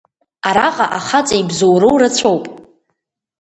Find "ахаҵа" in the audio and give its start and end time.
0.97-1.35